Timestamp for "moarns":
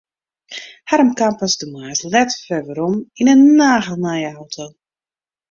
1.73-2.01